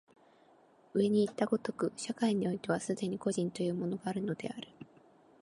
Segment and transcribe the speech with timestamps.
[0.95, 4.67] 上にいった如く、社会においては既に個人というものがあるのである。